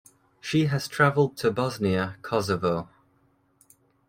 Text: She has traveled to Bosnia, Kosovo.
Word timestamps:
She 0.39 0.65
has 0.65 0.87
traveled 0.87 1.37
to 1.37 1.51
Bosnia, 1.51 2.15
Kosovo. 2.23 2.89